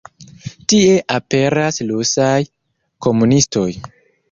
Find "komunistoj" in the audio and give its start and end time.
3.09-3.71